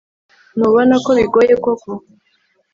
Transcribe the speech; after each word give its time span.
Ntubona 0.57 0.95
ko 1.05 1.09
bigoye 1.17 1.53
koko 1.63 1.89